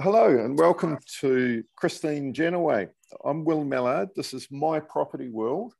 [0.00, 2.90] Hello and welcome to Christine Genoway.
[3.24, 4.10] I'm Will Mallard.
[4.14, 5.72] This is My Property World.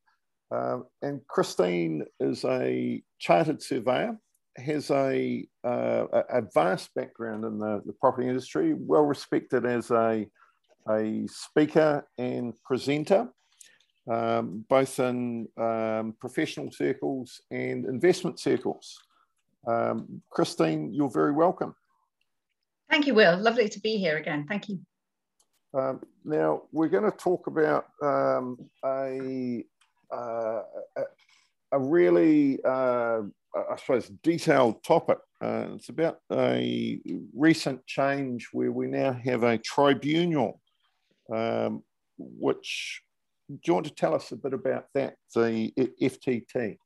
[0.51, 4.17] Uh, and Christine is a chartered surveyor,
[4.57, 10.27] has a, uh, a vast background in the, the, property industry, well respected as a,
[10.89, 13.29] a speaker and presenter,
[14.11, 18.97] um, both in um, professional circles and investment circles.
[19.67, 21.75] Um, Christine, you're very welcome.
[22.91, 23.37] Thank you, Will.
[23.39, 24.47] Lovely to be here again.
[24.49, 24.81] Thank you.
[25.75, 29.65] Um, now, we're going to talk about um, a,
[30.13, 30.63] uh,
[31.73, 33.23] a, really, uh,
[33.55, 35.19] I suppose, detailed topic.
[35.43, 37.01] Uh, it's about a
[37.35, 40.61] recent change where we now have a tribunal,
[41.35, 41.83] um,
[42.19, 43.03] which,
[43.51, 46.79] do you want to tell us a bit about that, the FTT?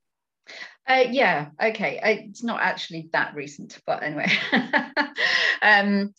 [0.88, 2.00] Uh, yeah, okay.
[2.02, 4.30] It's not actually that recent, but anyway.
[5.62, 6.12] um,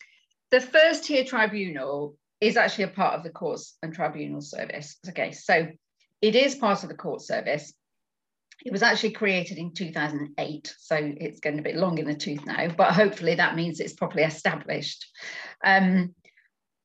[0.51, 4.97] the first tier tribunal is actually a part of the courts and tribunal service.
[5.09, 5.67] Okay, so
[6.21, 7.73] it is part of the court service.
[8.63, 12.45] It was actually created in 2008, so it's getting a bit long in the tooth
[12.45, 15.07] now, but hopefully that means it's properly established.
[15.63, 16.13] Um,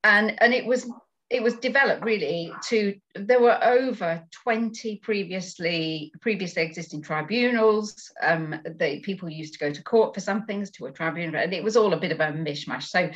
[0.02, 0.90] and, and it was
[1.28, 9.00] it was developed really to there were over 20 previously previously existing tribunals um the
[9.00, 11.76] people used to go to court for some things to a tribunal and it was
[11.76, 13.10] all a bit of a mishmash so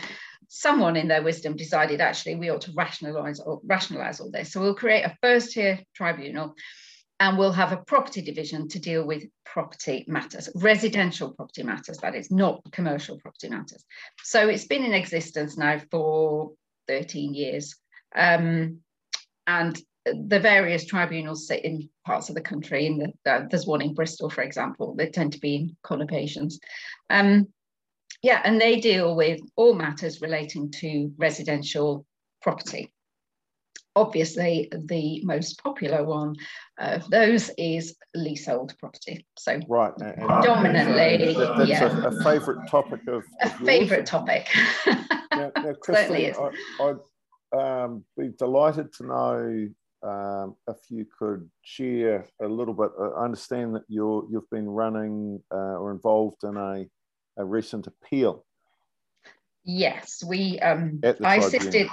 [0.48, 4.60] someone in their wisdom decided actually we ought to rationalize or rationalize all this so
[4.60, 6.54] we'll create a first tier tribunal
[7.20, 12.14] and we'll have a property division to deal with property matters, residential property matters, that
[12.14, 13.84] is, not commercial property matters.
[14.22, 16.52] So it's been in existence now for
[16.88, 17.76] 13 years.
[18.14, 18.80] Um,
[19.46, 22.86] and the various tribunals sit in parts of the country.
[22.86, 24.94] In the, uh, there's one in Bristol, for example.
[24.96, 26.54] They tend to be in conurbations.
[27.10, 27.48] Um,
[28.22, 32.04] yeah, and they deal with all matters relating to residential
[32.42, 32.92] property.
[33.96, 36.36] Obviously, the most popular one
[36.78, 39.26] of those is leasehold property.
[39.36, 42.04] So, right, dominantly, that, that's yeah.
[42.04, 44.48] a, a favourite topic of, of a favourite topic.
[44.86, 46.38] now, now Certainly is.
[46.38, 46.50] I,
[46.84, 46.94] I,
[47.52, 49.68] um, be delighted to know
[50.02, 52.90] um, if you could share a little bit.
[52.98, 56.86] I understand that you're, you've been running uh, or involved in a,
[57.36, 58.44] a recent appeal.
[59.64, 60.58] Yes, we.
[60.60, 61.88] Um, I assisted.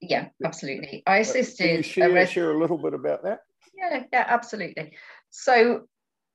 [0.00, 1.02] Yeah, absolutely.
[1.06, 1.66] I assisted.
[1.66, 3.40] Can you share, a share a little bit about that?
[3.76, 4.92] Yeah, yeah, absolutely.
[5.28, 5.86] So,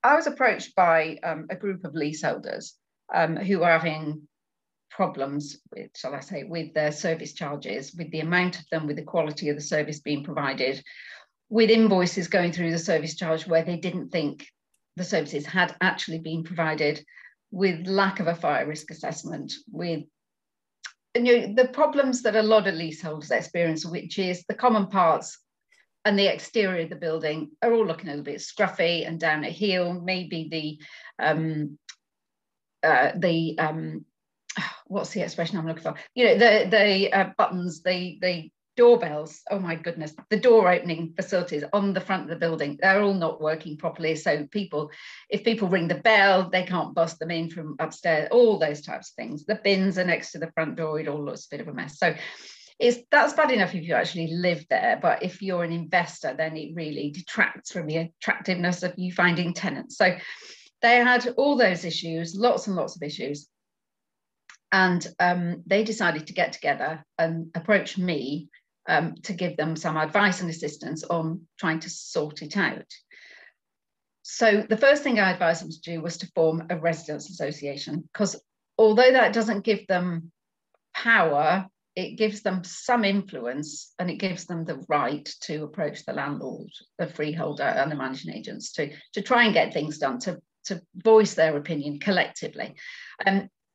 [0.04, 2.76] I was approached by um, a group of leaseholders
[3.14, 4.28] um, who are having
[4.90, 8.96] problems with, shall I say, with their service charges, with the amount of them, with
[8.96, 10.84] the quality of the service being provided,
[11.50, 14.48] with invoices going through the service charge where they didn't think
[14.96, 17.04] the services had actually been provided,
[17.52, 20.04] with lack of a fire risk assessment, with
[21.16, 25.38] you know, the problems that a lot of leaseholders experience, which is the common parts
[26.06, 29.44] and the exterior of the building are all looking a little bit scruffy and down
[29.44, 30.00] a heel.
[30.00, 30.48] Maybe
[31.18, 31.80] the um,
[32.84, 34.06] uh, the um,
[34.88, 35.96] what's the expression I'm looking for?
[36.14, 39.42] You know, the the uh, buttons, the the doorbells.
[39.50, 43.14] Oh my goodness, the door opening facilities on the front of the building, they're all
[43.14, 44.16] not working properly.
[44.16, 44.92] So people,
[45.30, 48.28] if people ring the bell, they can't bust them in from upstairs.
[48.32, 49.46] All those types of things.
[49.46, 51.00] The bins are next to the front door.
[51.00, 51.98] It all looks a bit of a mess.
[51.98, 52.16] So.
[52.78, 56.58] It's, that's bad enough if you actually live there, but if you're an investor, then
[56.58, 59.98] it really detracts from the attractiveness of you finding tenants.
[59.98, 60.14] So
[60.82, 63.48] they had all those issues, lots and lots of issues.
[64.76, 68.50] And um, they decided to get together and approach me
[68.90, 72.86] um, to give them some advice and assistance on trying to sort it out.
[74.24, 78.02] So the first thing I advised them to do was to form a residents association
[78.12, 78.36] because
[78.78, 80.34] although that doesn't give them
[80.94, 86.12] power it gives them some influence and it gives them the right to approach the
[86.12, 90.42] landlord, the freeholder, and the managing agents to, to try and get things done, to,
[90.66, 92.76] to voice their opinion collectively.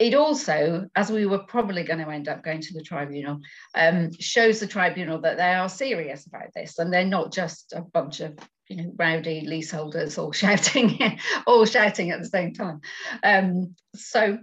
[0.01, 3.39] It also, as we were probably going to end up going to the tribunal,
[3.75, 7.83] um, shows the tribunal that they are serious about this and they're not just a
[7.83, 8.37] bunch of
[8.69, 10.99] you know rowdy leaseholders all shouting,
[11.47, 12.81] all shouting at the same time.
[13.23, 14.39] Um, so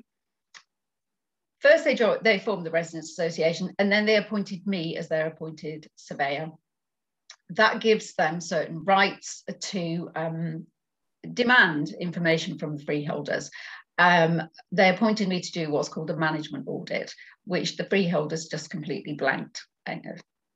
[1.60, 5.90] first they they formed the residents association and then they appointed me as their appointed
[5.96, 6.52] surveyor.
[7.50, 10.68] That gives them certain rights to um,
[11.34, 13.50] demand information from the freeholders
[13.98, 17.14] um, they appointed me to do what's called a management audit,
[17.46, 19.66] which the freeholders just completely blanked.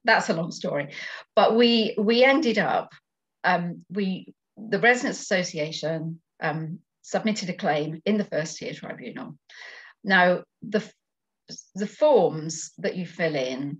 [0.03, 0.93] That's a long story,
[1.35, 2.91] but we we ended up
[3.43, 9.38] um, we the residents association um, submitted a claim in the first tier tribunal.
[10.03, 10.83] Now the
[11.75, 13.79] the forms that you fill in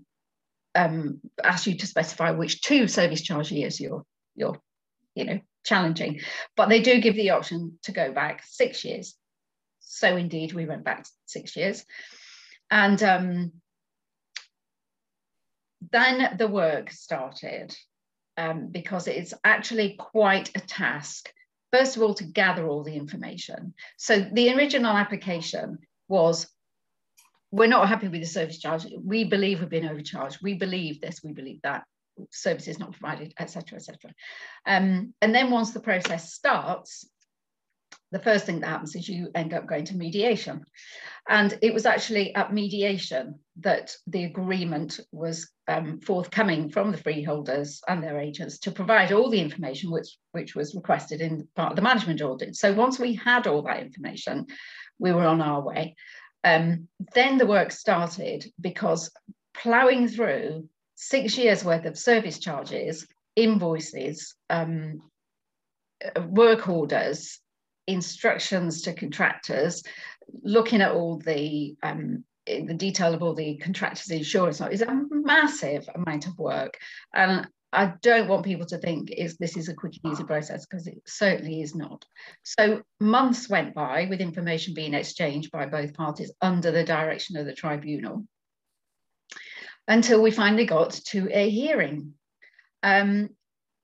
[0.74, 4.04] um, ask you to specify which two service charge years you're
[4.34, 4.58] you're
[5.14, 6.20] you know challenging,
[6.56, 9.16] but they do give the option to go back six years
[9.92, 11.84] so indeed, we went back six years.
[12.70, 13.52] And um,
[15.90, 17.76] then the work started
[18.38, 21.30] um, because it's actually quite a task.
[21.74, 23.74] First of all, to gather all the information.
[23.98, 25.78] So the original application
[26.08, 26.48] was
[27.50, 28.86] we're not happy with the service charge.
[29.04, 30.38] We believe we've been overcharged.
[30.42, 31.84] We believe this, we believe that.
[32.30, 34.12] Services not provided, etc., etc.
[34.66, 37.06] Um, and then once the process starts,
[38.12, 40.64] the first thing that happens is you end up going to mediation.
[41.28, 47.80] And it was actually at mediation that the agreement was um, forthcoming from the freeholders
[47.88, 51.76] and their agents to provide all the information which, which was requested in part of
[51.76, 52.54] the management audit.
[52.54, 54.46] So once we had all that information,
[54.98, 55.96] we were on our way.
[56.44, 59.10] Um, then the work started because
[59.54, 63.06] ploughing through six years worth of service charges,
[63.36, 65.00] invoices, um,
[66.26, 67.38] work orders,
[67.86, 69.82] instructions to contractors,
[70.42, 75.88] looking at all the um, the detail of all the contractors' insurance is a massive
[75.94, 76.76] amount of work.
[77.14, 80.66] And I don't want people to think is this is a quick and easy process
[80.66, 82.04] because it certainly is not.
[82.42, 87.46] So months went by with information being exchanged by both parties under the direction of
[87.46, 88.26] the tribunal
[89.88, 92.14] until we finally got to a hearing.
[92.82, 93.30] Um,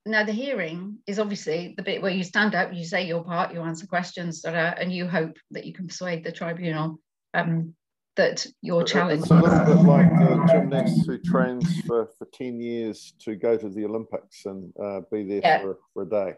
[0.09, 3.53] now, the hearing is obviously the bit where you stand up, you say your part,
[3.53, 6.99] you answer questions, and you hope that you can persuade the tribunal
[7.35, 7.75] um,
[8.17, 9.23] that your challenge.
[9.23, 13.57] It's a little bit like the gymnast who trains for, for 10 years to go
[13.57, 15.61] to the Olympics and uh, be there yeah.
[15.61, 16.35] for, for a day.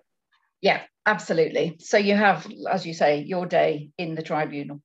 [0.61, 1.77] Yeah, absolutely.
[1.81, 4.83] So you have, as you say, your day in the tribunal.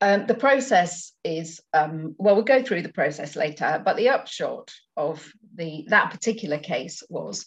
[0.00, 4.72] Um, the process is um, well, we'll go through the process later, but the upshot
[4.96, 5.24] of
[5.54, 7.46] the that particular case was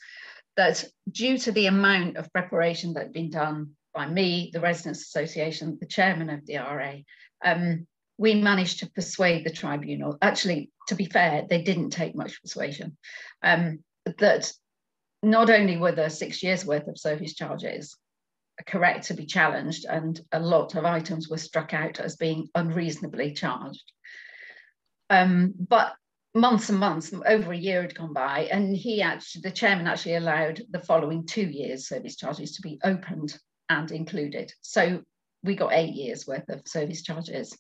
[0.59, 5.03] that due to the amount of preparation that had been done by me, the Residents
[5.03, 6.95] Association, the chairman of the RA,
[7.45, 10.17] um, we managed to persuade the tribunal.
[10.21, 12.97] Actually, to be fair, they didn't take much persuasion.
[13.41, 13.85] Um,
[14.17, 14.51] that
[15.23, 17.95] not only were there six years worth of service charges
[18.67, 23.31] correct to be challenged, and a lot of items were struck out as being unreasonably
[23.31, 23.93] charged.
[25.09, 25.93] Um, but
[26.35, 30.15] months and months, over a year had gone by, and he actually, the chairman actually
[30.15, 33.37] allowed the following two years service charges to be opened
[33.69, 34.53] and included.
[34.61, 35.01] So
[35.43, 37.57] we got eight years worth of service charges,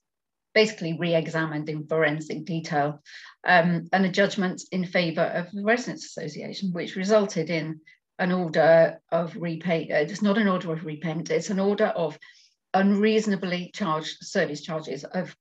[0.53, 3.01] basically re-examined in forensic detail,
[3.43, 7.79] um, and a judgment in favour of the Residents Association, which resulted in
[8.19, 9.91] an order of repayment.
[9.91, 12.19] Uh, it's not an order of repayment, it's an order of
[12.73, 15.35] unreasonably charged service charges of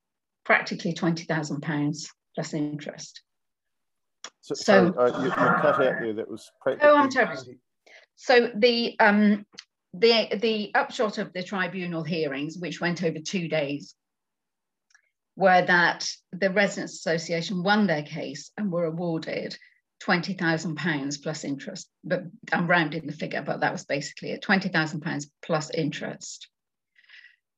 [0.44, 3.22] practically £20,000 plus interest.
[4.42, 6.14] So, so uh, you, you, cut out there.
[6.14, 6.48] That was.
[6.64, 7.36] Oh, I'm sorry.
[8.14, 9.44] So the um,
[9.92, 13.96] the the upshot of the tribunal hearings, which went over two days,
[15.34, 19.58] were that the Residents Association won their case and were awarded
[19.98, 21.90] twenty thousand pounds plus interest.
[22.04, 26.48] But I'm rounding the figure, but that was basically it: twenty thousand pounds plus interest.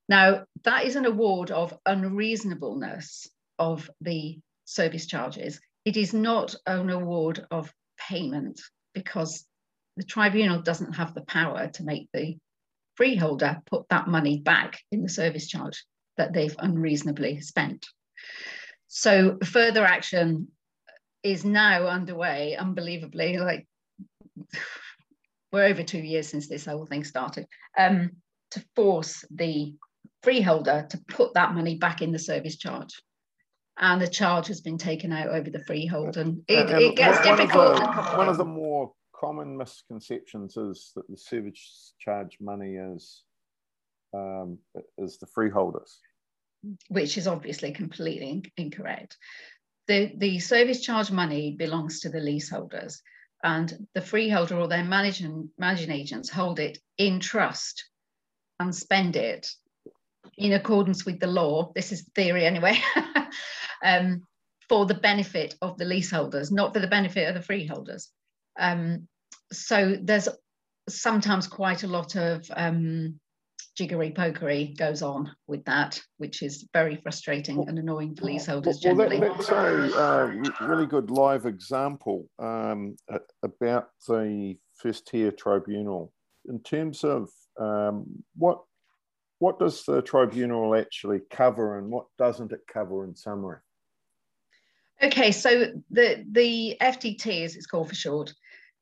[0.08, 4.38] Now that is an award of unreasonableness of the
[4.70, 5.60] service charges.
[5.84, 8.60] It is not an award of payment
[8.94, 9.44] because
[9.96, 12.36] the tribunal doesn't have the power to make the
[12.94, 15.84] freeholder put that money back in the service charge
[16.16, 17.86] that they've unreasonably spent.
[18.88, 20.48] So further action
[21.22, 23.66] is now underway, unbelievably, like
[25.52, 27.46] we're over two years since this whole thing started,
[27.76, 28.10] um,
[28.52, 29.74] to force the
[30.22, 33.00] freeholder to put that money back in the service charge.
[33.80, 36.18] And the charge has been taken out over the freehold.
[36.18, 37.80] And it, and, and it gets one difficult.
[37.80, 43.22] Of the, one of the more common misconceptions is that the service charge money is
[44.14, 44.58] um,
[44.98, 45.98] is the freeholders,
[46.88, 49.16] which is obviously completely incorrect.
[49.88, 53.02] The the service charge money belongs to the leaseholders,
[53.42, 57.86] and the freeholder or their managing managing agents hold it in trust
[58.58, 59.48] and spend it
[60.36, 61.72] in accordance with the law.
[61.74, 62.78] This is theory anyway.
[63.84, 64.22] um,
[64.68, 68.08] for the benefit of the leaseholders, not for the benefit of the freeholders.
[68.58, 69.08] Um,
[69.52, 70.28] so there's
[70.88, 73.18] sometimes quite a lot of um,
[73.76, 78.94] jiggery pokery goes on with that, which is very frustrating and annoying for leaseholders well,
[78.94, 79.18] generally.
[79.18, 82.94] Well, that, that's a uh, really good live example um,
[83.42, 86.12] about the first tier tribunal
[86.48, 88.04] in terms of um,
[88.36, 88.60] what
[89.40, 93.58] what does the tribunal actually cover and what doesn't it cover in summary?
[95.02, 98.34] Okay, so the the FTT, as it's called for short,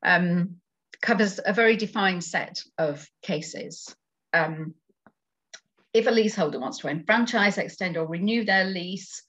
[0.03, 0.57] um,
[1.01, 3.95] covers a very defined set of cases.
[4.33, 4.75] Um,
[5.93, 9.23] if a leaseholder wants to enfranchise, extend, or renew their lease,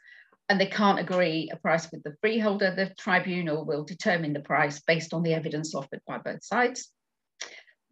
[0.48, 4.80] and they can't agree a price with the freeholder, the tribunal will determine the price
[4.80, 6.90] based on the evidence offered by both sides.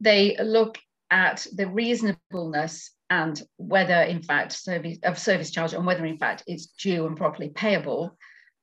[0.01, 0.77] They look
[1.09, 6.45] at the reasonableness and whether, in fact, service of service charge and whether, in fact,
[6.47, 8.17] it's due and properly payable.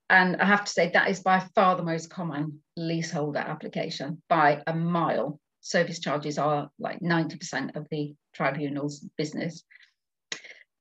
[0.09, 4.61] And I have to say that is by far the most common leaseholder application by
[4.67, 5.39] a mile.
[5.61, 9.63] Service charges are like 90% of the tribunal's business.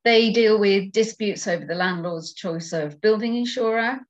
[0.05, 4.01] They deal with disputes over the landlord's choice of building insurer.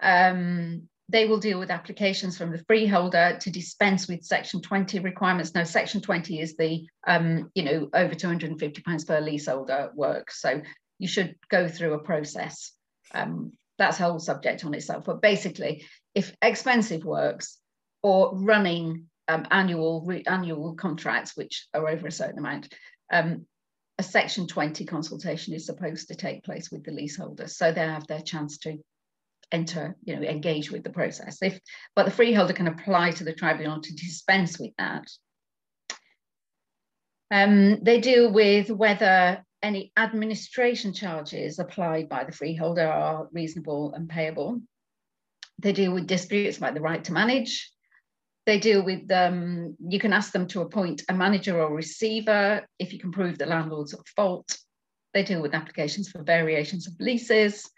[0.00, 5.54] Um, they will deal with applications from the freeholder to dispense with Section 20 requirements.
[5.54, 10.32] Now, Section 20 is the, um, you know, over 250 pounds per leaseholder work.
[10.32, 10.62] So
[10.98, 12.72] you should go through a process.
[13.14, 15.04] Um, that's a whole subject on itself.
[15.04, 17.58] But basically, if expensive works
[18.02, 22.74] or running um, annual annual contracts, which are over a certain amount,
[23.12, 23.46] um,
[23.98, 27.46] a Section 20 consultation is supposed to take place with the leaseholder.
[27.46, 28.78] So they have their chance to
[29.52, 31.38] enter, you know, engage with the process.
[31.42, 31.58] If,
[31.94, 35.08] but the freeholder can apply to the tribunal to dispense with that.
[37.30, 44.08] Um, they deal with whether any administration charges applied by the freeholder are reasonable and
[44.08, 44.60] payable.
[45.58, 47.72] They deal with disputes about the right to manage,
[48.46, 52.92] they deal with, um, you can ask them to appoint a manager or receiver if
[52.92, 54.56] you can prove the landlord's at fault.
[55.12, 57.68] They deal with applications for variations of leases,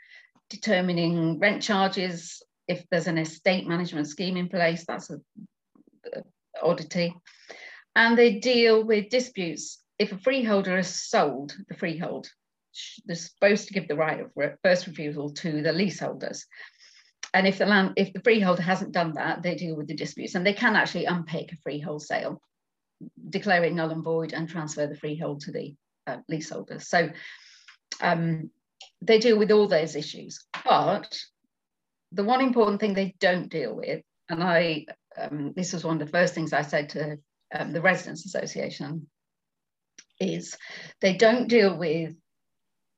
[0.51, 2.43] determining rent charges.
[2.67, 5.19] If there's an estate management scheme in place, that's a,
[6.15, 6.23] a
[6.63, 7.15] oddity.
[7.97, 9.83] And they deal with disputes.
[9.99, 12.29] If a freeholder has sold the freehold,
[13.07, 14.31] they're supposed to give the right of
[14.63, 16.47] first refusal to the leaseholders
[17.35, 20.35] and if the land, if the freeholder hasn't done that, they deal with the disputes
[20.35, 22.41] and they can actually unpick a freehold sale,
[23.29, 25.75] declare it null and void and transfer the freehold to the
[26.07, 26.81] uh, leaseholder.
[26.81, 27.11] So
[28.01, 28.51] um,
[29.03, 30.45] they deal with all those issues.
[30.65, 31.19] But
[32.13, 36.07] the one important thing they don't deal with, and I, um, this was one of
[36.07, 37.19] the first things I said to
[37.55, 39.09] um, the Residents Association,
[40.21, 40.57] is
[41.01, 42.15] they don't deal with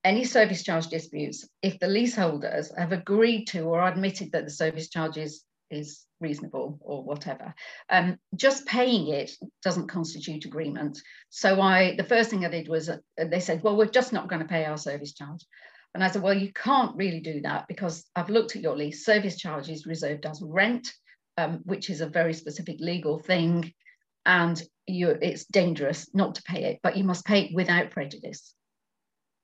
[0.04, 4.88] any service charge disputes if the leaseholders have agreed to or admitted that the service
[4.88, 5.18] charge
[5.70, 7.54] is, reasonable or whatever.
[7.88, 9.30] Um, just paying it
[9.62, 11.00] doesn't constitute agreement.
[11.30, 14.28] So I, the first thing I did was uh, they said, well, we're just not
[14.28, 15.44] going to pay our service charge.
[15.94, 19.04] And I said, well, you can't really do that because I've looked at your lease.
[19.04, 20.92] Service charge is reserved as rent,
[21.36, 23.72] um, which is a very specific legal thing.
[24.26, 28.54] And you, it's dangerous not to pay it, but you must pay it without prejudice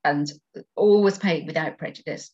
[0.03, 0.31] and
[0.75, 2.29] always pay it without prejudice.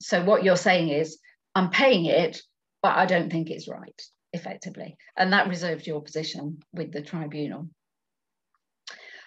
[0.00, 1.18] So what you're saying is,
[1.54, 2.40] I'm paying it,
[2.82, 4.00] but I don't think it's right,
[4.32, 4.96] effectively.
[5.16, 7.68] And that reserves your position with the tribunal.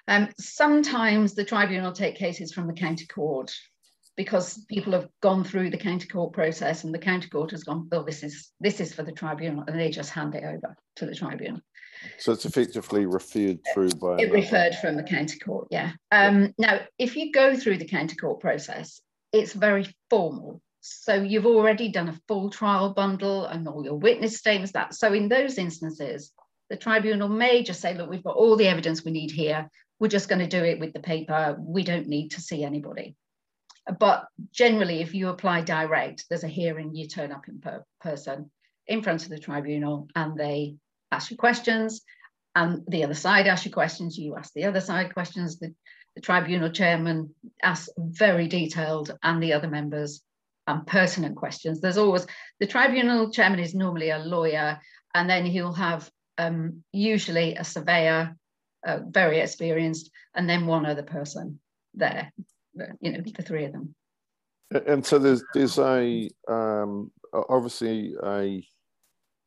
[0.08, 3.54] Um, sometimes the tribunal take cases from the county court
[4.18, 7.88] because people have gone through the county court process and the county court has gone,
[7.92, 11.06] well, this is this is for the tribunal, and they just hand it over to
[11.06, 11.62] the tribunal.
[12.18, 14.18] So it's effectively referred through by.
[14.18, 15.92] It referred from the county court, yeah.
[16.12, 19.00] Um, Now, if you go through the county court process,
[19.32, 20.62] it's very formal.
[20.82, 24.74] So you've already done a full trial bundle and all your witness statements.
[24.74, 26.34] That so in those instances,
[26.70, 29.70] the tribunal may just say, look, we've got all the evidence we need here.
[30.00, 31.56] We're just going to do it with the paper.
[31.60, 33.16] We don't need to see anybody.
[34.00, 38.50] But generally, if you apply direct, there's a hearing, you turn up in per person
[38.88, 40.76] in front of the tribunal and they
[41.12, 42.02] ask you questions,
[42.56, 45.60] and the other side asks you questions, you ask the other side questions.
[45.60, 45.74] The,
[46.16, 50.22] the tribunal chairman asks very detailed, and the other members
[50.68, 51.82] and pertinent questions.
[51.82, 52.26] There's always
[52.60, 54.80] the tribunal chairman is normally a lawyer,
[55.14, 58.36] and then he'll have um, usually a surveyor,
[58.86, 61.60] uh, very experienced, and then one other person
[61.94, 62.32] there.
[63.02, 63.96] You know, the three of them.
[64.88, 68.64] And so there's there's a um, obviously a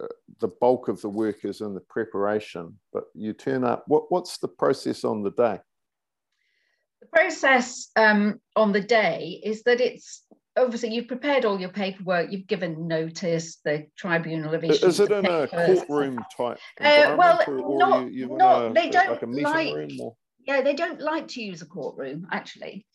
[0.02, 0.06] uh,
[0.40, 3.84] the bulk of the work is in the preparation, but you turn up.
[3.86, 5.60] What what's the process on the day?
[7.00, 10.23] The process um, on the day is that it's
[10.56, 14.88] obviously you've prepared all your paperwork, you've given notice, the tribunal have issued.
[14.88, 15.82] Is it in papers.
[15.82, 16.58] a courtroom type?
[16.80, 17.42] Uh, well,
[17.78, 19.72] not, you, not a, they don't like.
[19.74, 20.00] like
[20.46, 22.86] yeah, they don't like to use a courtroom actually.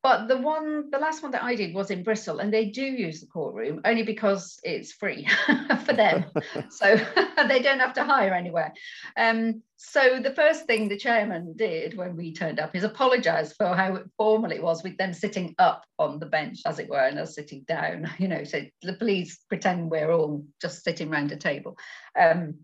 [0.00, 2.82] But the one, the last one that I did was in Bristol, and they do
[2.82, 5.26] use the courtroom only because it's free
[5.84, 6.26] for them.
[6.70, 6.96] so
[7.48, 8.72] they don't have to hire anywhere.
[9.16, 13.74] Um, so the first thing the chairman did when we turned up is apologise for
[13.74, 17.18] how formal it was with them sitting up on the bench, as it were, and
[17.18, 18.08] us sitting down.
[18.18, 18.62] You know, so
[19.00, 21.76] please pretend we're all just sitting around a table.
[22.16, 22.60] Um,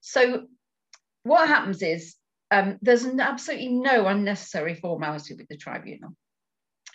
[0.00, 0.46] so
[1.22, 2.16] what happens is
[2.50, 6.14] um, there's absolutely no unnecessary formality with the tribunal.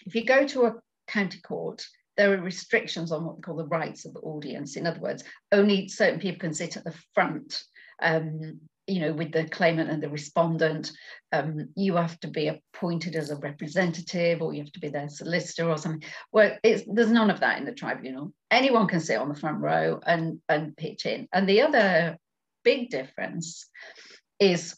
[0.05, 0.75] If you go to a
[1.07, 1.85] county court,
[2.17, 4.75] there are restrictions on what we call the rights of the audience.
[4.75, 7.63] In other words, only certain people can sit at the front,
[8.01, 10.91] um, you know, with the claimant and the respondent.
[11.31, 15.09] Um, you have to be appointed as a representative or you have to be their
[15.09, 16.07] solicitor or something.
[16.31, 18.33] Well, there's none of that in the tribunal.
[18.49, 21.27] Anyone can sit on the front row and, and pitch in.
[21.31, 22.17] And the other
[22.63, 23.67] big difference
[24.39, 24.75] is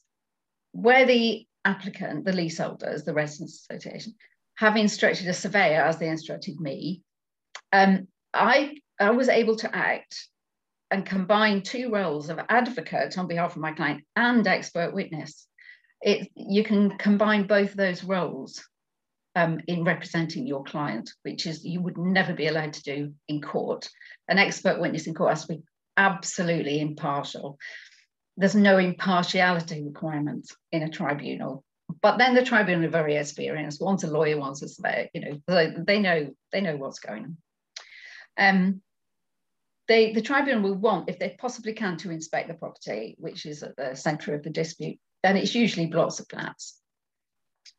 [0.74, 4.13] where the applicant, the leaseholders, the residents association,
[4.63, 7.01] have instructed a surveyor as they instructed me,
[7.74, 10.29] um, I, I was able to act
[10.89, 15.48] and combine two roles of advocate on behalf of my client and expert witness.
[16.01, 18.63] It, you can combine both those roles
[19.36, 23.41] um, in representing your client, which is you would never be allowed to do in
[23.41, 23.89] court.
[24.29, 25.63] An expert witness in court has to be
[25.98, 27.58] absolutely impartial.
[28.38, 31.66] There's no impartiality requirement in a tribunal
[32.03, 33.81] but then the tribunal are very experienced.
[33.81, 35.07] One's a lawyer, one's a surveyor.
[35.13, 37.37] You know, they, they know they know what's going on.
[38.37, 38.81] Um,
[39.87, 43.63] they, the tribunal will want, if they possibly can, to inspect the property, which is
[43.63, 46.79] at the centre of the dispute, and it's usually blocks of flats.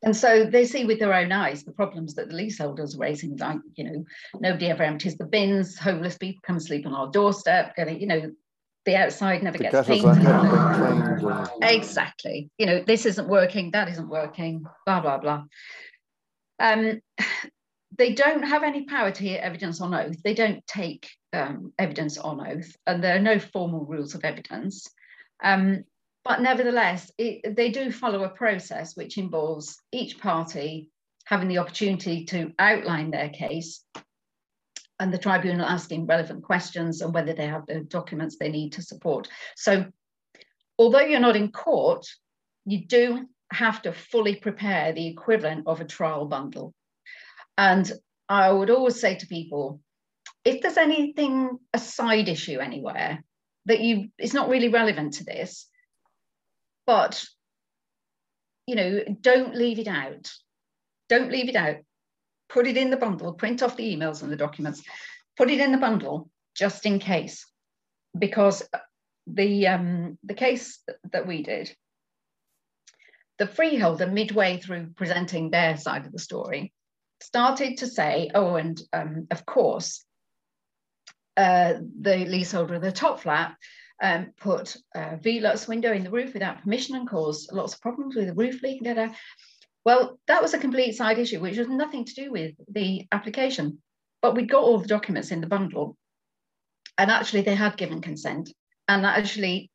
[0.03, 3.37] And so they see with their own eyes the problems that the leaseholders are raising,
[3.37, 4.05] like, you know,
[4.39, 8.31] nobody ever empties the bins, homeless people come sleep on our doorstep, you know,
[8.85, 10.25] the outside never the gets painted.
[11.61, 12.49] Exactly.
[12.57, 15.43] You know, this isn't working, that isn't working, blah, blah, blah.
[16.59, 17.01] Um,
[17.97, 20.21] they don't have any power to hear evidence on oath.
[20.23, 24.87] They don't take um, evidence on oath, and there are no formal rules of evidence.
[25.43, 25.83] Um,
[26.23, 30.89] but nevertheless, it, they do follow a process which involves each party
[31.25, 33.83] having the opportunity to outline their case
[34.99, 38.81] and the tribunal asking relevant questions and whether they have the documents they need to
[38.81, 39.27] support.
[39.55, 39.85] So
[40.77, 42.05] although you're not in court,
[42.65, 46.73] you do have to fully prepare the equivalent of a trial bundle.
[47.57, 47.91] And
[48.27, 49.81] I would always say to people,
[50.43, 53.23] if there's anything, a side issue anywhere
[53.65, 55.67] that you, it's not really relevant to this,
[56.85, 57.23] but
[58.67, 60.31] you know, don't leave it out.
[61.07, 61.77] Don't leave it out
[62.49, 64.83] put it in the bundle, print off the emails and the documents,
[65.37, 67.45] put it in the bundle just in case,
[68.17, 68.63] because
[69.27, 70.79] the um, the case
[71.11, 71.75] that we did,
[73.39, 76.73] the freeholder midway through presenting their side of the story
[77.21, 80.05] started to say, oh, and um, of course,
[81.37, 83.55] uh, the leaseholder of the top flat
[84.01, 88.15] um, put a Velux window in the roof without permission and caused lots of problems
[88.15, 88.83] with the roof leak.
[88.83, 89.07] Da, da.
[89.85, 93.77] Well, that was a complete side issue, which has nothing to do with the application.
[94.21, 95.95] But we got all the documents in the bundle,
[96.97, 98.51] and actually they had given consent,
[98.87, 99.69] and actually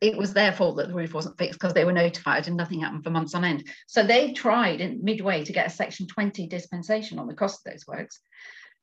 [0.00, 2.80] it was their fault that the roof wasn't fixed because they were notified and nothing
[2.80, 3.66] happened for months on end.
[3.88, 7.72] So they tried in midway to get a Section 20 dispensation on the cost of
[7.72, 8.20] those works,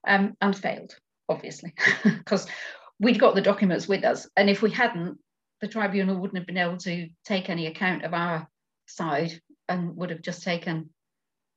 [0.06, 0.94] um, and failed,
[1.30, 2.46] obviously, because
[3.00, 5.18] we'd got the documents with us, and if we hadn't,
[5.62, 8.50] the tribunal wouldn't have been able to take any account of our
[8.86, 10.90] side and would have just taken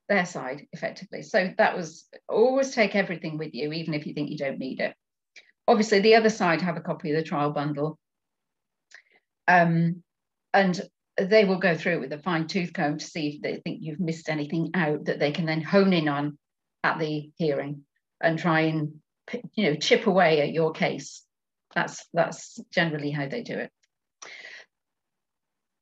[0.09, 1.23] their side effectively.
[1.23, 4.81] So that was always take everything with you, even if you think you don't need
[4.81, 4.95] it.
[5.69, 7.99] Obviously, the other side have a copy of the trial bundle.
[9.47, 10.03] Um,
[10.53, 10.81] and
[11.17, 13.79] they will go through it with a fine tooth comb to see if they think
[13.81, 16.39] you've missed anything out that they can then hone in on
[16.83, 17.83] at the hearing
[18.21, 18.95] and try and
[19.55, 21.23] you know chip away at your case.
[21.75, 23.71] That's that's generally how they do it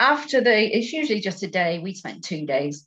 [0.00, 2.86] after the, it's usually just a day, we spent two days.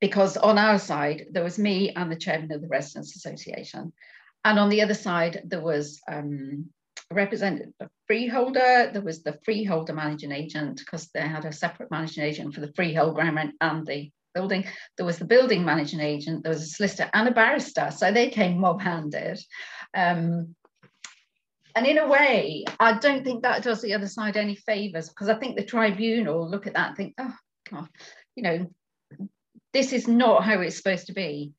[0.00, 3.92] because on our side, there was me and the chairman of the Residents Association.
[4.44, 6.70] And on the other side, there was um,
[7.10, 7.72] a representative
[8.06, 12.60] freeholder, there was the freeholder managing agent, because they had a separate managing agent for
[12.60, 14.64] the freehold ground rent and the building.
[14.96, 17.90] There was the building managing agent, there was a solicitor and a barrister.
[17.94, 19.38] So they came mob handed.
[19.94, 20.54] Um,
[21.74, 25.28] and in a way, I don't think that does the other side any favors because
[25.28, 27.34] I think the tribunal look at that and think, oh,
[27.70, 27.88] God,
[28.36, 28.70] you know,
[29.72, 31.52] this is not how it's supposed to be.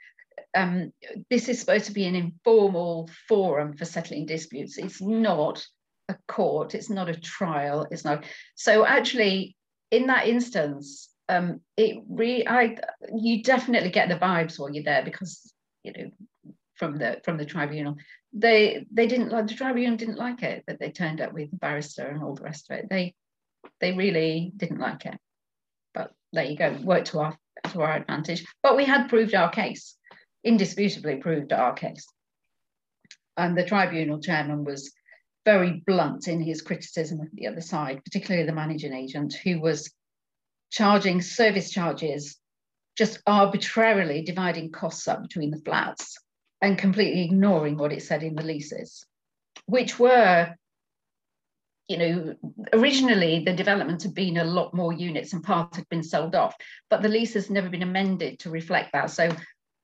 [0.56, 0.92] Um,
[1.30, 4.78] this is supposed to be an informal forum for settling disputes.
[4.78, 5.66] It's not
[6.10, 6.76] a court.
[6.76, 7.88] It's not a trial.
[7.90, 8.26] It's not.
[8.56, 9.56] So actually,
[9.92, 12.78] in that instance, um, it re I
[13.16, 16.12] you definitely get the vibes while you're there because you know
[16.76, 17.96] from the from the tribunal
[18.34, 21.58] they they didn't like the tribunal didn't like it that they turned up with the
[21.58, 22.90] barrister and all the rest of it.
[22.90, 23.14] They
[23.80, 25.18] they really didn't like it.
[25.94, 27.38] But there you go, worked to our
[27.72, 28.46] to our advantage.
[28.64, 29.98] But we had proved our case,
[30.44, 32.06] indisputably proved our case.
[33.38, 34.94] And the tribunal chairman was
[35.44, 39.92] very blunt in his criticism of the other side, particularly the managing agent, who was
[40.70, 42.38] charging service charges,
[42.98, 46.18] just arbitrarily dividing costs up between the flats
[46.62, 49.06] and completely ignoring what it said in the leases,
[49.66, 50.56] which were,
[51.88, 52.36] you know,
[52.74, 56.56] originally the development had been a lot more units and part had been sold off,
[56.90, 59.10] but the lease has never been amended to reflect that.
[59.10, 59.36] So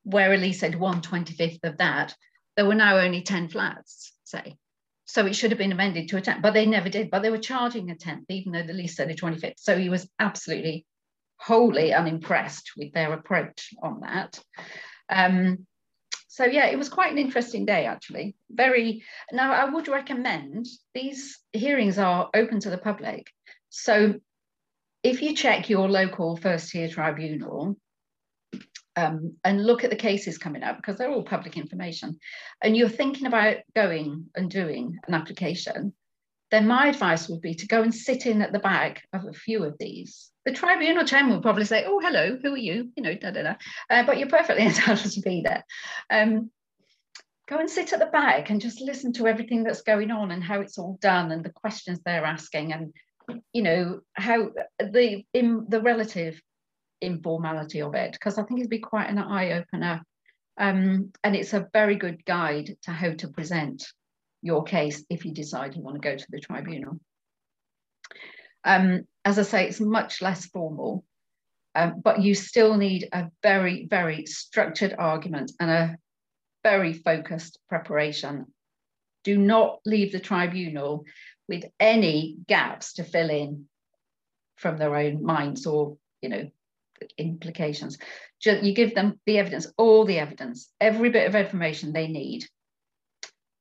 [0.03, 2.15] where a lease said 125th of that,
[2.55, 4.55] there were now only 10 flats, say.
[5.05, 7.09] So it should have been amended to a 10th, but they never did.
[7.09, 9.53] But they were charging a 10th, even though the lease said a 25th.
[9.57, 10.85] So he was absolutely
[11.37, 14.39] wholly unimpressed with their approach on that.
[15.09, 15.65] Um,
[16.37, 18.35] so yeah, it was quite an interesting day actually.
[18.51, 23.25] Very now I would recommend these hearings are open to the public.
[23.69, 24.19] So
[25.01, 27.75] if you check your local first tier tribunal
[28.95, 32.19] um, and look at the cases coming up because they're all public information,
[32.61, 35.91] and you're thinking about going and doing an application,
[36.51, 39.33] then my advice would be to go and sit in at the back of a
[39.33, 43.03] few of these the tribunal chairman will probably say, "Oh, hello, who are you?" You
[43.03, 43.55] know, da da da.
[43.89, 45.65] Uh, but you're perfectly entitled to be there.
[46.09, 46.51] Um,
[47.49, 50.41] go and sit at the back and just listen to everything that's going on and
[50.41, 52.93] how it's all done and the questions they're asking and
[53.51, 56.41] you know how the in the relative
[57.01, 60.01] informality of it because I think it'd be quite an eye opener.
[60.57, 63.85] Um, and it's a very good guide to how to present
[64.41, 66.99] your case if you decide you want to go to the tribunal.
[68.63, 71.03] Um, as I say, it's much less formal,
[71.75, 75.95] um, but you still need a very, very structured argument and a
[76.63, 78.45] very focused preparation.
[79.23, 81.05] Do not leave the tribunal
[81.47, 83.65] with any gaps to fill in
[84.55, 86.49] from their own minds or, you know,
[87.17, 87.97] implications.
[88.43, 92.47] You give them the evidence, all the evidence, every bit of information they need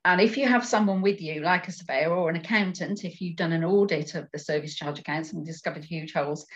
[0.06, 3.34] and if you have someone with you, like a surveyor or an accountant, if you've
[3.34, 6.46] done an audit of the service charge accounts and discovered huge holes,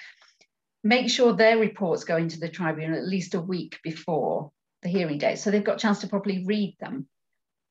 [0.84, 5.18] make sure their reports go into the tribunal at least a week before the hearing
[5.18, 5.40] date.
[5.40, 7.08] So they've got a chance to properly read them.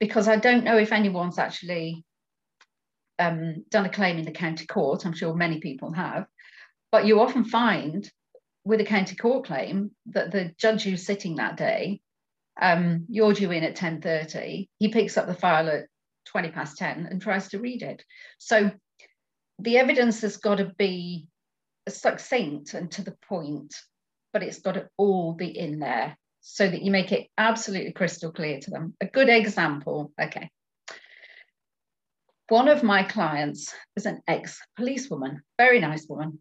[0.01, 2.03] Because I don't know if anyone's actually
[3.17, 5.05] um, done a claim in the county court.
[5.05, 6.25] I'm sure many people have.
[6.91, 8.09] But you often find
[8.65, 12.01] with a county court claim that the judge who's sitting that day
[12.61, 15.85] um, you're due in at 10.30 he picks up the file at
[16.29, 18.03] 20 past 10 and tries to read it.
[18.37, 18.71] So
[19.59, 21.27] the evidence has got to be
[21.87, 23.73] succinct and to the point
[24.31, 28.31] but it's got to all be in there so that you make it absolutely crystal
[28.31, 28.93] clear to them.
[29.01, 30.49] A good example okay.
[32.49, 36.39] One of my clients was an ex-policewoman very nice woman.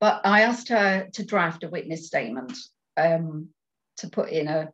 [0.00, 2.56] But i asked her to draft a witness statement
[2.96, 3.48] um,
[3.98, 4.68] to put in a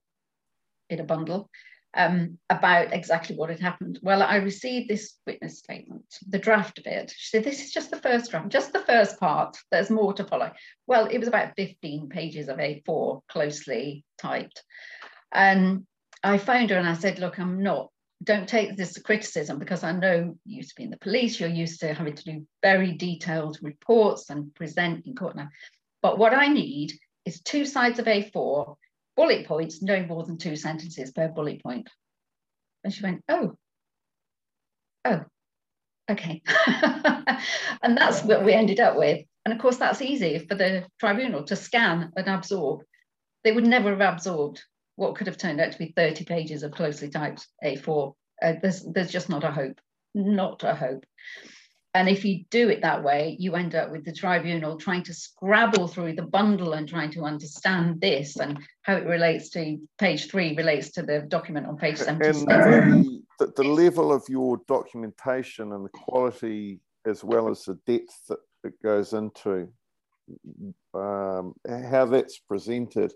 [0.91, 1.51] in a bundle
[1.97, 3.99] um, about exactly what had happened.
[4.03, 7.13] Well, I received this witness statement, the draft of it.
[7.17, 9.57] She said, This is just the first draft, just the first part.
[9.71, 10.53] There's more to follow.
[10.87, 14.63] Well, it was about 15 pages of A4, closely typed.
[15.33, 15.87] And
[16.23, 17.91] I phoned her and I said, Look, I'm not,
[18.23, 21.39] don't take this as criticism because I know you used to be in the police,
[21.39, 25.49] you're used to having to do very detailed reports and present in court now.
[26.03, 26.93] But what I need
[27.25, 28.77] is two sides of A4
[29.17, 31.89] bullet points, no more than two sentences per bullet point.
[32.83, 33.57] And she went, oh,
[35.05, 35.21] oh,
[36.11, 36.43] okay.
[37.83, 39.25] and that's what we ended up with.
[39.45, 42.83] And of course, that's easy for the tribunal to scan and absorb.
[43.43, 44.63] They would never have absorbed
[44.97, 48.15] what could have turned out to be 30 pages of closely typed A4.
[48.43, 49.81] Uh, there's, there's just not a hope,
[50.15, 51.05] not a hope.
[51.95, 55.15] And if you do it that way, you end up with the tribunal trying to
[55.15, 60.29] scrabble through the bundle and trying to understand this and how it relates to page
[60.29, 62.47] three relates to the document on page 76.
[62.51, 68.27] And the, the level of your documentation and the quality, as well as the depth
[68.29, 69.69] that it goes into,
[70.95, 73.13] um, how that's presented,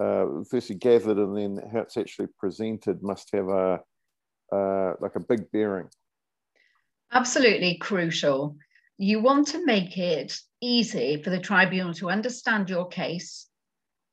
[0.00, 3.80] uh, firstly gathered and then how it's actually presented must have a
[4.52, 5.88] uh, like a big bearing.
[7.12, 8.56] Absolutely crucial.
[8.96, 13.48] You want to make it easy for the tribunal to understand your case.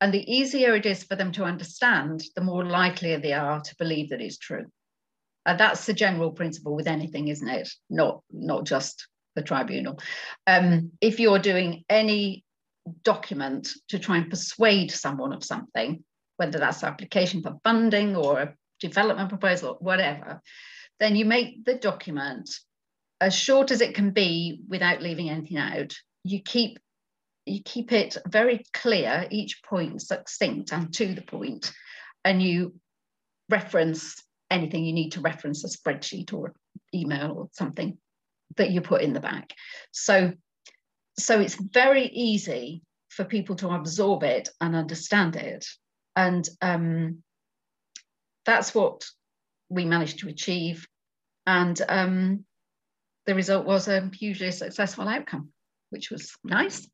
[0.01, 3.75] And the easier it is for them to understand, the more likely they are to
[3.77, 4.65] believe that it's true.
[5.45, 7.69] And that's the general principle with anything, isn't it?
[7.89, 9.99] Not, not just the tribunal.
[10.45, 12.43] Um, if you're doing any
[13.03, 16.03] document to try and persuade someone of something,
[16.37, 20.41] whether that's application for funding or a development proposal, whatever,
[20.99, 22.49] then you make the document
[23.19, 25.95] as short as it can be without leaving anything out.
[26.23, 26.79] You keep
[27.45, 31.71] you keep it very clear, each point succinct and to the point,
[32.25, 32.75] and you
[33.49, 36.53] reference anything you need to reference a spreadsheet or
[36.93, 37.97] email or something
[38.57, 39.53] that you put in the back.
[39.91, 40.33] So,
[41.17, 45.65] so it's very easy for people to absorb it and understand it.
[46.15, 47.23] And um,
[48.45, 49.05] that's what
[49.69, 50.87] we managed to achieve.
[51.45, 52.45] And um,
[53.27, 55.49] the result was a hugely successful outcome,
[55.91, 56.89] which was nice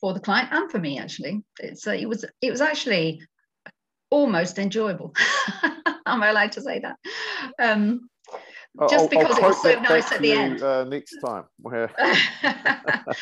[0.00, 0.98] for the client and for me.
[0.98, 3.20] Actually, it's uh, it was it was actually
[4.08, 5.14] almost enjoyable.
[6.06, 6.96] Am I allowed to say that?
[7.58, 8.08] Um,
[8.88, 10.62] just because it was so nice at the end.
[10.62, 11.44] Uh, next time.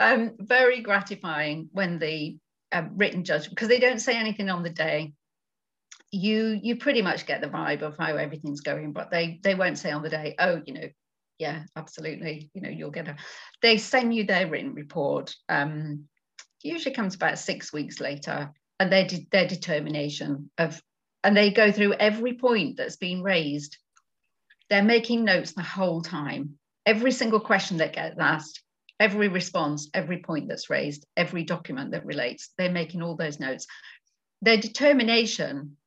[0.00, 2.38] um, very gratifying when the
[2.72, 5.12] um, written judgment, because they don't say anything on the day.
[6.10, 9.78] You you pretty much get the vibe of how everything's going, but they they won't
[9.78, 10.88] say on the day, oh, you know,
[11.40, 12.50] yeah, absolutely.
[12.52, 13.16] You know, you'll get a.
[13.62, 15.34] They send you their written report.
[15.48, 16.04] Um,
[16.62, 20.80] usually comes about six weeks later, and their de- their determination of,
[21.24, 23.78] and they go through every point that's been raised.
[24.68, 26.58] They're making notes the whole time.
[26.84, 28.62] Every single question that gets asked,
[29.00, 33.66] every response, every point that's raised, every document that relates, they're making all those notes.
[34.42, 35.78] Their determination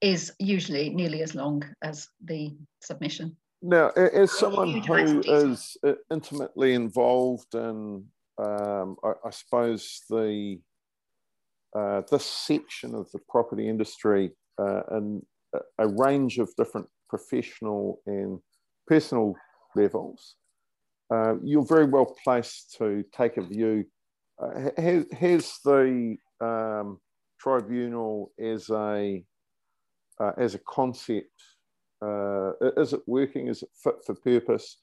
[0.00, 3.36] is usually nearly as long as the submission.
[3.62, 8.04] Now, as someone who is uh, intimately involved in,
[8.38, 10.60] um, I, I, suppose, the
[11.74, 15.22] uh, this section of the property industry uh, and
[15.78, 18.38] a range of different professional and
[18.86, 19.34] personal
[19.74, 20.36] levels,
[21.12, 23.84] uh, you're very well placed to take a view.
[24.42, 26.98] Uh, has, has, the um,
[27.40, 29.24] tribunal as a
[30.20, 31.30] uh, as a concept
[32.06, 33.48] uh, is it working?
[33.48, 34.78] Is it fit for purpose?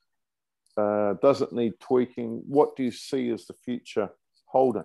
[0.75, 2.41] Uh, does it need tweaking?
[2.47, 4.09] What do you see as the future
[4.45, 4.83] holding?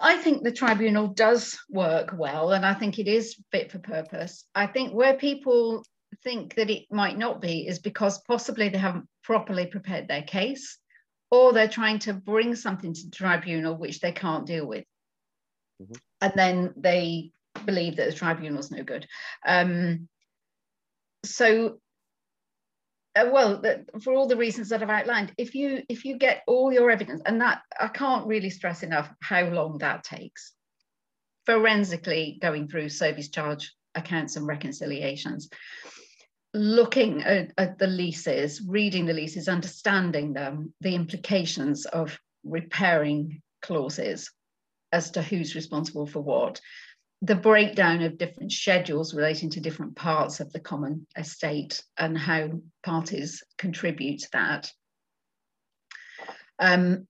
[0.00, 4.44] I think the tribunal does work well, and I think it is fit for purpose.
[4.54, 5.84] I think where people
[6.22, 10.78] think that it might not be is because possibly they haven't properly prepared their case,
[11.30, 14.84] or they're trying to bring something to the tribunal which they can't deal with.
[15.82, 15.94] Mm-hmm.
[16.20, 17.32] And then they
[17.66, 19.06] believe that the tribunal is no good.
[19.46, 20.08] Um,
[21.24, 21.78] so,
[23.16, 26.42] uh, well, the, for all the reasons that I've outlined, if you if you get
[26.46, 30.52] all your evidence, and that I can't really stress enough how long that takes,
[31.46, 35.48] forensically going through service charge accounts and reconciliations,
[36.54, 44.30] looking at, at the leases, reading the leases, understanding them, the implications of repairing clauses
[44.92, 46.60] as to who's responsible for what,
[47.22, 52.50] the breakdown of different schedules relating to different parts of the common estate and how
[52.84, 54.72] parties contribute to that.
[56.60, 57.06] Um,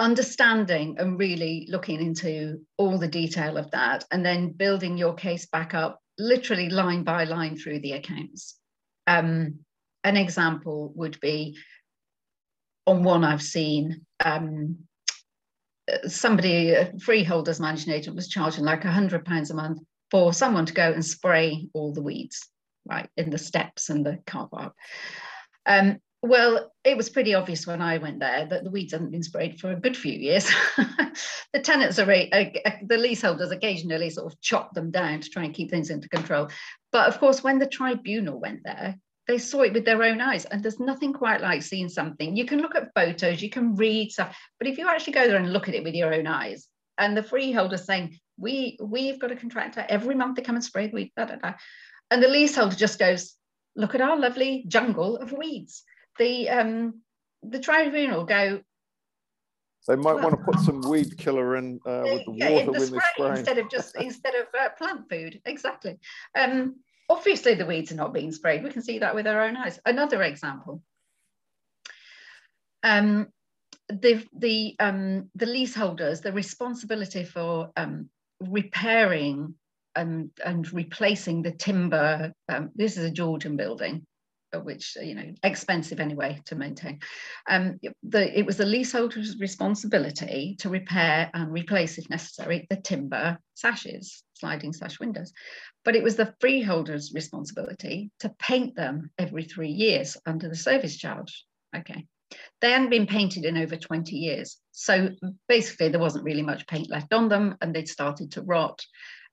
[0.00, 5.46] understanding and really looking into all the detail of that and then building your case
[5.46, 8.58] back up literally line by line through the accounts.
[9.06, 9.60] Um,
[10.04, 11.56] an example would be
[12.86, 14.78] on one I've seen, um,
[16.06, 20.66] somebody, a freeholders managing agent, was charging like a hundred pounds a month for someone
[20.66, 22.48] to go and spray all the weeds,
[22.86, 24.74] right, in the steps and the car park.
[25.66, 29.22] Um, well, it was pretty obvious when I went there that the weeds hadn't been
[29.22, 30.50] sprayed for a good few years.
[31.52, 35.44] the tenants are, uh, uh, the leaseholders occasionally sort of chop them down to try
[35.44, 36.48] and keep things into control.
[36.90, 38.96] But of course, when the tribunal went there,
[39.28, 42.46] they saw it with their own eyes and there's nothing quite like seeing something you
[42.46, 45.52] can look at photos you can read stuff but if you actually go there and
[45.52, 49.36] look at it with your own eyes and the freeholder saying we we've got a
[49.36, 51.52] contractor every month they come and spray the weed da, da, da.
[52.10, 53.38] and the leaseholder just goes
[53.78, 55.84] look at our lovely jungle of weeds.
[56.18, 57.00] The um,
[57.42, 58.60] the tribunal go.
[59.86, 62.64] They might well, want to put some weed killer in uh, with the yeah, water
[62.66, 63.36] the when spray, they're spraying.
[63.38, 65.98] Instead of just instead of uh, plant food, exactly.
[66.36, 66.76] Um,
[67.08, 68.62] obviously, the weeds are not being sprayed.
[68.62, 69.80] We can see that with our own eyes.
[69.84, 70.82] Another example.
[72.82, 73.28] Um,
[73.88, 79.54] the the um, the leaseholders, the responsibility for um, repairing
[79.96, 82.32] and and replacing the timber.
[82.48, 84.06] Um, this is a Georgian building,
[84.52, 87.00] which you know expensive anyway to maintain.
[87.48, 93.38] Um, the, it was the leaseholder's responsibility to repair and replace, if necessary, the timber
[93.54, 95.32] sashes, sliding sash windows.
[95.84, 100.96] But it was the freeholder's responsibility to paint them every three years under the service
[100.96, 101.44] charge.
[101.76, 102.06] Okay.
[102.60, 104.58] They hadn't been painted in over 20 years.
[104.72, 105.10] So
[105.48, 108.84] basically, there wasn't really much paint left on them and they'd started to rot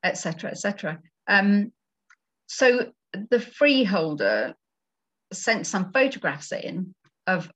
[0.06, 1.00] etc., etc.
[1.28, 1.74] Um,
[2.48, 2.92] so
[3.30, 4.54] the freeholder
[5.34, 6.94] sent some photographs in
[7.28, 7.52] of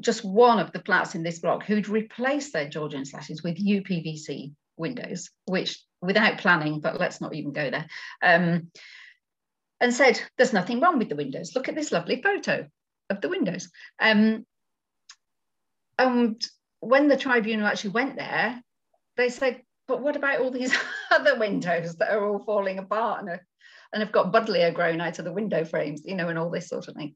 [0.00, 4.52] just one of the flats in this block who'd replaced their Georgian sashes with UPVC
[4.76, 7.86] windows, which without planning, but let's not even go there,
[8.22, 8.70] um,
[9.80, 11.54] and said, there's nothing wrong with the windows.
[11.54, 12.66] Look at this lovely photo
[13.08, 13.70] of the windows.
[13.98, 14.44] Um,
[15.98, 16.42] and
[16.80, 18.62] when the tribunal actually went there,
[19.16, 20.74] they said, but what about all these
[21.10, 23.46] other windows that are all falling apart and, are,
[23.92, 26.68] and have got buddleia grown out of the window frames, you know, and all this
[26.68, 27.14] sort of thing.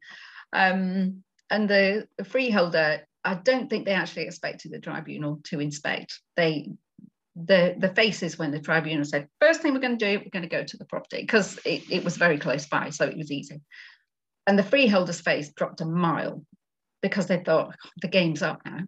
[0.52, 6.20] Um, and the, the freeholder, I don't think they actually expected the tribunal to inspect.
[6.36, 6.68] They
[7.36, 10.48] the the faces when the tribunal said first thing we're going to do we're going
[10.48, 13.32] to go to the property because it, it was very close by so it was
[13.32, 13.60] easy
[14.46, 16.44] and the freeholder's face dropped a mile
[17.02, 18.78] because they thought the game's up now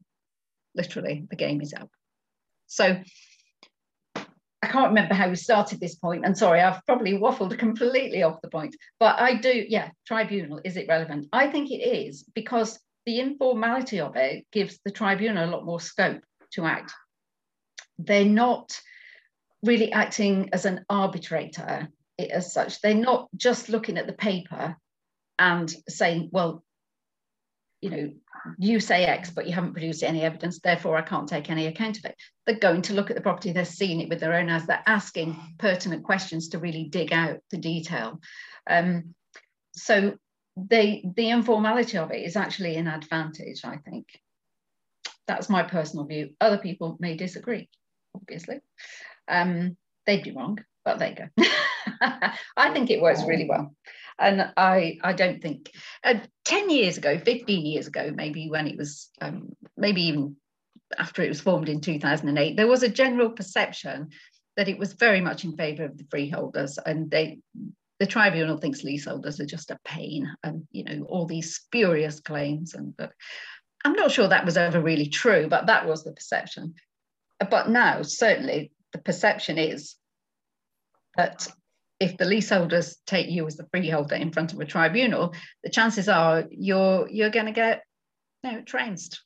[0.76, 1.90] literally the game is up
[2.68, 2.96] so
[4.66, 8.42] I can't remember how we started this point, and sorry, I've probably waffled completely off
[8.42, 8.74] the point.
[8.98, 11.28] But I do, yeah, tribunal, is it relevant?
[11.32, 15.78] I think it is because the informality of it gives the tribunal a lot more
[15.78, 16.20] scope
[16.54, 16.92] to act.
[17.98, 18.76] They're not
[19.62, 22.80] really acting as an arbitrator as such.
[22.80, 24.76] They're not just looking at the paper
[25.38, 26.64] and saying, well,
[27.80, 28.12] you know,
[28.58, 31.98] you say X, but you haven't produced any evidence, therefore I can't take any account
[31.98, 32.16] of it.
[32.44, 34.82] They're going to look at the property, they're seeing it with their own eyes, they're
[34.86, 38.20] asking pertinent questions to really dig out the detail.
[38.68, 39.14] Um,
[39.72, 40.16] so
[40.56, 44.06] they, the informality of it is actually an advantage, I think.
[45.26, 46.30] That's my personal view.
[46.40, 47.68] Other people may disagree,
[48.14, 48.60] obviously.
[49.28, 51.44] Um, they'd be wrong, but there you go.
[52.56, 53.74] I think it works really well.
[54.18, 58.78] And I, I don't think uh, 10 years ago, 15 years ago, maybe when it
[58.78, 60.36] was, um, maybe even
[60.98, 64.08] after it was formed in 2008, there was a general perception
[64.56, 66.78] that it was very much in favour of the freeholders.
[66.78, 67.38] And they
[67.98, 72.74] the tribunal thinks leaseholders are just a pain and you know all these spurious claims
[72.74, 72.92] and
[73.86, 76.74] i'm not sure that was ever really true but that was the perception.
[77.50, 79.96] But now certainly the perception is
[81.16, 81.48] that
[81.98, 86.08] if the leaseholders take you as the freeholder in front of a tribunal, the chances
[86.08, 87.82] are you're you're going to get
[88.44, 89.22] you know, trounced.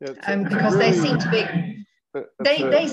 [0.00, 1.84] Yeah, um, because really, they seem to be.
[2.42, 2.90] They, a, they,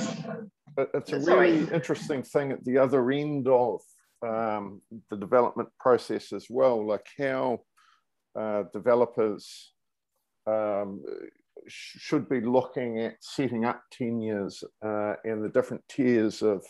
[0.94, 1.52] it's a sorry.
[1.52, 3.82] really interesting thing at the other end of
[4.26, 7.62] um, the development process as well, like how
[8.38, 9.74] uh, developers
[10.46, 11.02] um,
[11.68, 16.64] should be looking at setting up tenures uh, and the different tiers of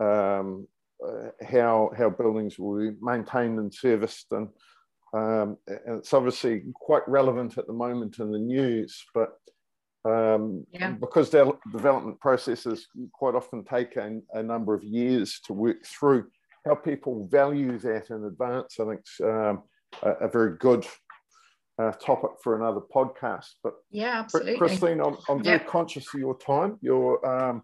[0.00, 0.66] um,
[1.06, 4.48] uh, how how buildings will be maintained and serviced, and,
[5.14, 9.04] um, and it's obviously quite relevant at the moment in the news.
[9.14, 9.38] But
[10.04, 10.90] um, yeah.
[10.92, 16.26] because their development processes quite often take a, a, number of years to work through,
[16.64, 19.62] how people value that in advance, I think, is um,
[20.02, 20.86] a, a, very good
[21.80, 23.50] uh, topic for another podcast.
[23.62, 26.78] But yeah, absolutely, Christine, I'm, I'm very conscious of your time.
[26.80, 27.62] Your um,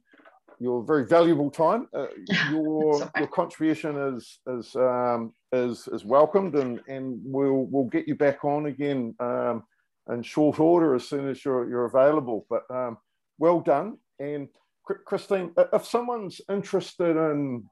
[0.58, 1.88] your very valuable time.
[1.94, 2.06] Uh,
[2.50, 8.14] your your contribution is is um, is is welcomed, and and we'll we'll get you
[8.14, 9.62] back on again um,
[10.10, 12.46] in short order as soon as you're you're available.
[12.48, 12.98] But um,
[13.38, 14.48] well done, and
[14.84, 17.64] Christine, if someone's interested in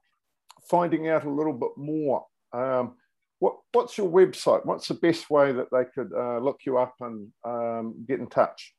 [0.69, 2.25] finding out a little bit more.
[2.53, 2.95] Um,
[3.39, 4.65] what, what's your website?
[4.65, 8.27] What's the best way that they could uh, look you up and um, get in
[8.27, 8.73] touch?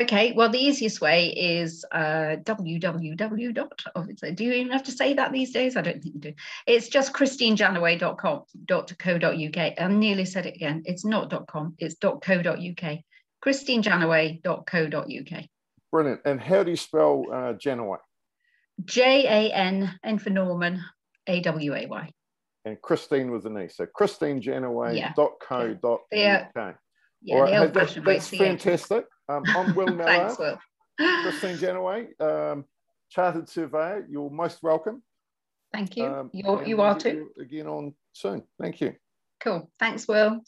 [0.00, 4.36] Okay, well, the easiest way is uh, www.
[4.36, 5.76] Do you even have to say that these days?
[5.76, 6.34] I don't think you do.
[6.66, 9.72] It's just christinejanaway.com.co.uk.
[9.80, 10.84] I nearly said it again.
[10.86, 12.98] It's not .com, it's .co.uk.
[13.44, 15.44] christinejanaway.co.uk.
[15.90, 16.20] Brilliant.
[16.24, 17.98] And how do you spell uh, Janaway?
[18.84, 20.80] J A N, N for Norman,
[21.26, 22.12] A W A Y.
[22.64, 23.66] and Christine with an E.
[23.66, 26.00] So christinejanaway.co.uk.
[26.12, 26.74] Yeah, yeah
[27.20, 27.50] yeah right.
[27.50, 29.04] the old that, that's fantastic.
[29.30, 30.36] Um, I'm Will Mallard.
[30.36, 30.58] Thanks, Will.
[31.22, 32.64] Christine Janaway, um,
[33.10, 34.06] chartered surveyor.
[34.08, 35.02] You're most welcome.
[35.70, 36.06] Thank you.
[36.06, 37.28] Um, You're, you are too.
[37.38, 38.42] Again on soon.
[38.58, 38.94] Thank you.
[39.40, 39.70] Cool.
[39.78, 40.40] Thanks, Will.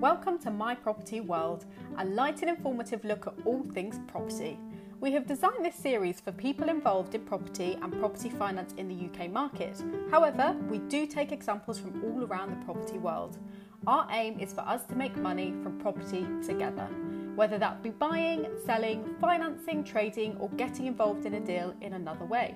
[0.00, 1.66] Welcome to My Property World,
[1.98, 4.58] a light and informative look at all things property.
[5.00, 9.06] We have designed this series for people involved in property and property finance in the
[9.06, 9.82] UK market.
[10.10, 13.38] However, we do take examples from all around the property world.
[13.86, 16.88] Our aim is for us to make money from property together,
[17.34, 22.24] whether that be buying, selling, financing, trading, or getting involved in a deal in another
[22.24, 22.54] way.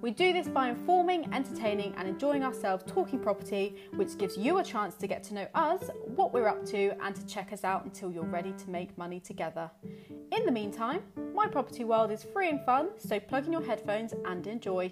[0.00, 4.64] We do this by informing, entertaining, and enjoying ourselves talking property, which gives you a
[4.64, 7.84] chance to get to know us, what we're up to, and to check us out
[7.84, 9.70] until you're ready to make money together.
[10.32, 11.02] In the meantime,
[11.34, 14.90] My Property World is free and fun, so plug in your headphones and enjoy.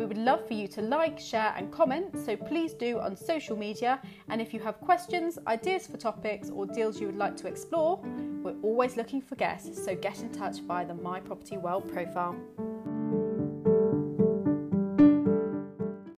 [0.00, 3.54] We would love for you to like, share, and comment, so please do on social
[3.54, 4.00] media.
[4.30, 8.00] And if you have questions, ideas for topics, or deals you would like to explore,
[8.42, 12.34] we're always looking for guests, so get in touch via the My Property World profile.